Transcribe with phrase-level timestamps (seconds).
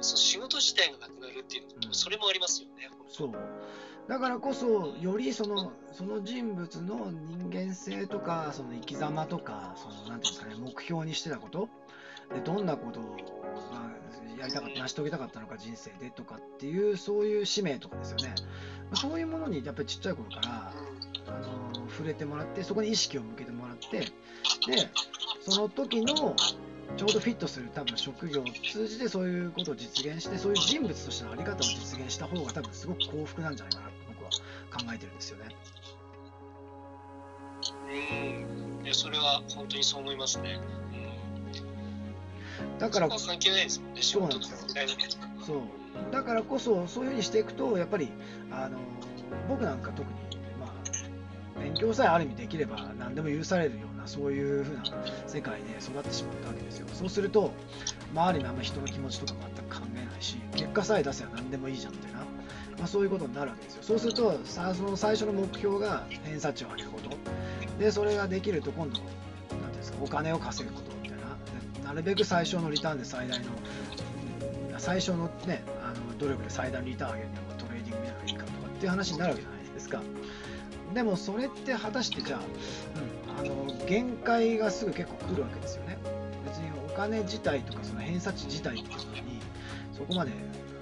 [0.00, 1.94] そう仕事自体がなくなるっていううん。
[1.94, 2.90] それもありますよね。
[3.08, 3.32] そう。
[4.08, 11.68] だからこそよりそのその人物の人間性とかその生き様とかそのなんていうんですかね目標にしてたこと。
[12.34, 13.16] でどんなことを、
[13.72, 13.90] ま
[14.36, 18.34] あ、やりたかった成し遂げたかったのか人生でとかっていうそういう使命とかですよね。
[18.94, 20.72] そういうものにやっぱりちっちゃい頃から
[21.26, 21.32] あ
[21.74, 24.08] の触れてもらってそこに意識を向けてもらってで
[25.40, 26.34] その時の
[26.96, 35.56] ちょうどフィットする多分職業を通じてそういうことを実現してそういう人物としての在り方を実現した方が多分すごく幸福なんじゃないかなと僕は考えてるんですよね。
[38.80, 40.60] うん、いやそれは本当にそう思いますね。
[42.62, 45.08] うん、だから関係ないですもんね、仕そうなん事とですよみたいなね。
[45.46, 45.60] そう
[46.12, 48.10] だからこそそういうふうにしていくとやっぱり
[48.50, 48.78] あの
[49.48, 50.29] 僕なんか特に、まあ、
[51.60, 54.82] 勉強さえある意味できれば何でも許されるようなそういうふうな
[55.26, 56.86] 世界で育ってしまったわけですよ。
[56.92, 57.52] そうすると
[58.12, 62.24] 周りのあんま人の気持ちとか全く考えないし結果さえ出せば何でもいいじゃんみたいな、ま
[62.84, 63.82] あ、そういうことになるわけですよ。
[63.82, 67.10] そうするとさその最初の目標が偏差値を上げること。
[67.78, 71.18] でそれができると今度なんていうんですかお金を稼ぐことみたい
[71.82, 71.88] な。
[71.88, 73.46] なるべく最小のリターンで最大の
[74.78, 80.00] 最初のね、あの努力で最大のリターンを上げるにはトレーディングやらいいかとかっていう話になるわけじゃないですか。
[80.94, 82.40] でもそれって果たしてじゃあ、
[83.40, 85.98] うん、あの限界がすぐ結構来るわけですよね。
[86.44, 89.40] 別にお金自体とかその偏差値自体っていうのに
[89.92, 90.32] そこまで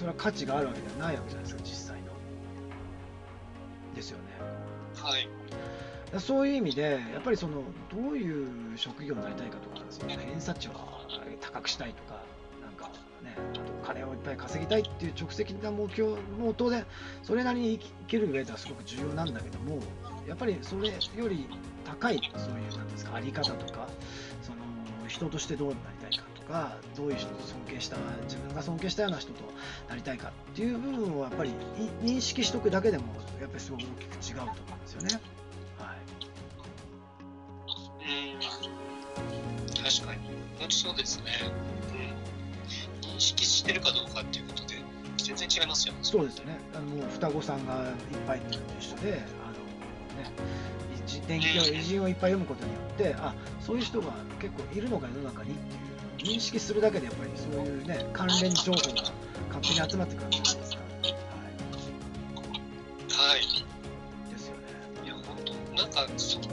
[0.00, 2.08] それは価値があるわけではないわけじゃないですか、実際の。
[3.94, 4.24] ですよね。
[4.96, 5.28] はい。
[6.18, 7.62] そういう意味で、やっぱりその
[7.92, 10.72] どういう職業になりたいかとか、その偏差値を
[11.40, 12.24] 高くしたいとか、
[12.62, 12.90] なんか
[13.22, 13.36] ね、
[13.94, 16.86] 金をいっぱい稼ぎたいっていう直接的な目標も当然、
[17.22, 19.80] それなりに生きる上ではすごく重要なんだけども、
[20.28, 21.48] やっぱりそれより
[21.84, 23.88] 高い、そういうなんですか、あり方とか、
[24.42, 24.58] その
[25.08, 29.42] 人としてどうなりたいかとか、どういう人と尊敬した、自分が尊敬したような人と
[29.88, 31.54] なりたいかっていう部分をやっぱりい
[32.04, 33.04] 認識しとくだけでも、
[33.40, 33.84] やっぱりすごく大
[34.20, 35.20] きく違うと思うんですよね。
[35.78, 35.98] はい
[38.00, 38.02] う
[38.34, 40.20] ん、確かに。
[40.58, 41.32] 本当そうですね。
[41.94, 43.10] うん。
[43.10, 44.74] 認識してるかどうかっていうことで、
[45.18, 46.00] 全然違いますよね。
[46.02, 46.58] そうですよね。
[46.74, 50.30] あのもう双子さんがいっぱいいうのと一緒で、あのね、
[51.06, 55.54] 一電気を偉人をいっぱい読むことによって、あそういう人が結構いるのか世の中にっ
[56.18, 59.12] ていう認識するだけでやっぱりそういうね関連情報が
[59.52, 60.80] 勝手に集まってくるじゃないですか。
[63.22, 63.40] ははい。
[63.40, 63.44] い。
[64.32, 64.62] ですよね。
[65.04, 66.46] いや、本当なんか、そこ、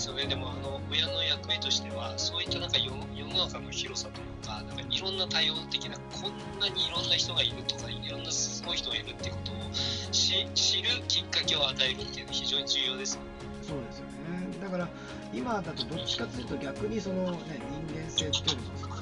[0.00, 0.24] ですよね。
[0.24, 13.28] でも、あの、親の役目としては、そういったなんか世世の中の広さというか、なんかいろんな多様的な、こんなにいろんな人がいるとか、いろんなすごい人がいるっていうことをし知るきっかけを与えるっていうのは非常に重要ですよね。
[13.62, 14.10] そうですよね。
[14.62, 14.88] だから
[15.34, 18.96] 今だとどっちかというと逆にそのね人間性っていうよりも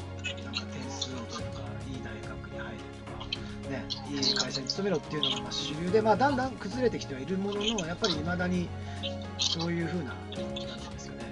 [0.44, 2.97] なんか点数を取るかいい大学に入る
[3.68, 8.68] ねいい会社に勤めろっていうのがまあ主流でまあだんだん崩れてきてはいるもののやっぱり未だに
[9.38, 11.24] そういう風ななんていうんですかね、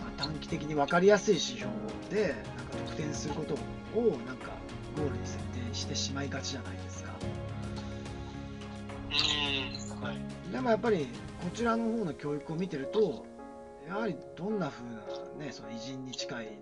[0.00, 1.70] まあ、短期的に分かりやすい指標
[2.10, 3.54] でなんか得点すること
[3.98, 4.52] をなんか
[4.96, 7.12] ゴールに設定してしまいがちじゃないですか。
[10.00, 10.02] うん。
[10.02, 10.52] はい。
[10.52, 11.08] でもやっぱり
[11.42, 13.26] こちらの方の教育を見てると
[13.88, 16.58] やはりどんな風なねその偉人に近い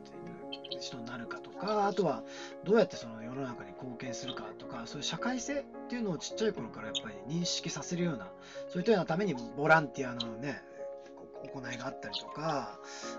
[0.80, 2.22] 人になるかとかあとは
[2.64, 8.28] どうやってその世の中に貢献するかとかそういう社会性っていうのをちっちゃい頃からやっぱり認識させるような
[8.68, 10.62] そういったようなためにボランティアのね
[11.52, 12.78] こ行いがあったりとか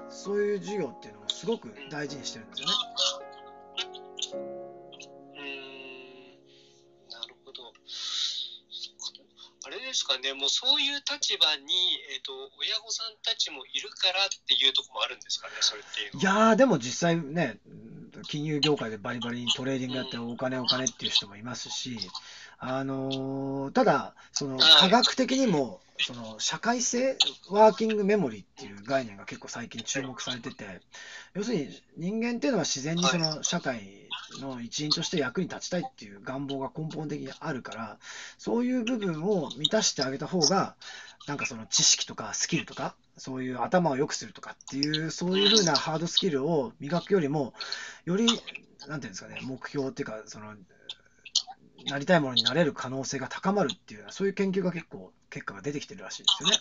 [0.10, 2.74] そういう授業っていうのをすごく大事にしてるんですよね。
[4.34, 5.46] うーん。
[7.10, 7.74] なるほど。
[7.86, 9.26] そっか
[9.68, 11.74] あれですかね、もうそういう立場に、
[12.14, 16.20] えっ、と、親御さんたちもいるからっていうところもあるんですかね、それっていう。
[16.20, 17.58] いやー、でも実際ね、
[18.26, 21.98] 金融業界でバリバリにトレーディングやってお金お金っていう人もいますし、
[22.58, 27.18] あのーただ、その科学的にも、その社会性
[27.50, 30.82] ワーキングメモリーっていう概念が結構最近注目されてて、
[31.34, 34.05] 要するに人間っていうのは自然にその社会
[34.40, 37.98] の一員として役に立ちたいっていう願望が根本的にあるから、
[38.38, 40.76] そういう部分を満たしてあげた方が、
[41.28, 47.54] なんかその知識とかスキルとか、そういう頭を良くするとかっていう、そういうふうなハードスキルを磨くよりも、
[48.06, 50.56] より、なんていうんですかね、目標っていうか、その、
[51.86, 56.58] なりたいものになれる可能性が高まるっていう、そういう研究が結構、結果が出てきてるらしいですよね。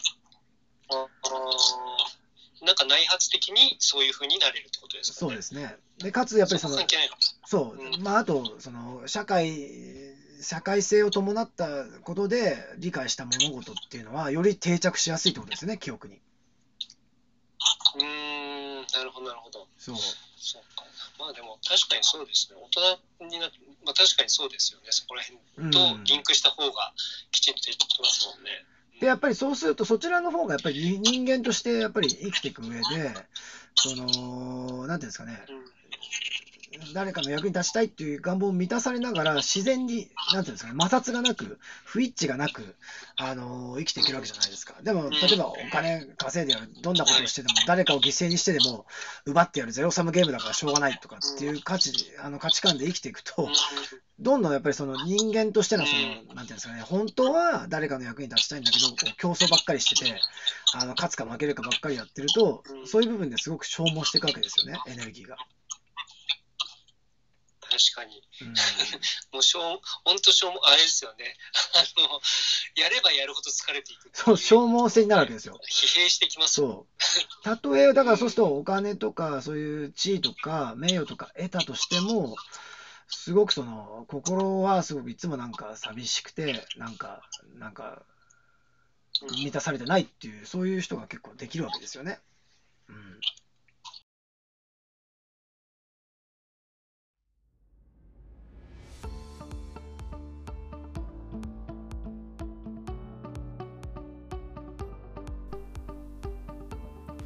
[2.64, 5.18] なんか内発的にそういうふうになれるってことですかね。
[5.20, 5.76] そうですね。
[5.98, 6.78] で、かつ、やっぱりその
[7.46, 7.82] そう。
[7.82, 9.70] う、まあ、あと、その、社会、
[10.42, 16.20] 社会性を伴ったことで理解した物事っていうのは、より定着しやすいってことですね、記憶に。
[17.96, 19.66] うーん、なるほどなるほど。
[19.78, 19.96] そう。
[20.36, 20.84] そうか。
[21.18, 22.58] まあでも確かにそうですね。
[22.60, 24.88] 大人になってまあ確かにそうですよね。
[24.90, 25.38] そこら辺
[25.70, 26.92] とリンクした方が
[27.30, 28.50] きちんとできますもんね、
[29.00, 33.14] でやっぱりそうするとそちらの方がやっぱり人間としてやっぱり生きていく上で
[33.74, 35.44] そのなんていうんですかね。
[36.94, 42.76] 誰かの役に立ちたいっていう願望を満たされながら、自然に、なんていうんですかね、摩擦がなく、不一致がなく、
[43.16, 44.74] あのー生きていけるわけじゃないですか。
[44.82, 48.86] でも、例えばお金稼いでやる、どんなことをしてでも、誰かを犠牲にしてでも、
[49.26, 53.48] 奪ってやるゼロサムゲームだからしょうがないとかっていう価値、あの価値観で生きていくと、
[54.18, 60.20] どんどんやっぱりその人間としてのその、なんていうんですかね、本当は誰かの役に立ちたいんだけど、競争ばっかりしてて、
[60.74, 65.36] あの勝つか負けるかばっかりやってると、そういう部分ですごく消耗していくわけですよね、エネルギーが。
[67.74, 68.54] 確かにうん
[69.34, 71.34] もうしょう本当しょうもあれですよね
[71.74, 72.20] あの
[72.76, 75.58] やればやるほど疲れていくそう、消耗性になるわけですよ。
[75.68, 77.42] 疲弊してきますそう。
[77.42, 82.36] たとえ、だからそうするとお金とか、そういう地位とか名誉とか得たとしても、
[83.08, 87.22] すごくその、心はすごくいつもなんか寂しくて、なんか、
[87.54, 88.02] なんか、
[89.30, 92.20] 満たされてないっていう、そういう人が結構できるわけですよね。
[92.88, 93.20] うん。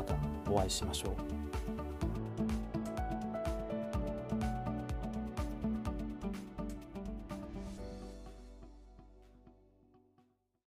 [0.00, 0.14] また
[0.50, 1.39] お会いしましょう。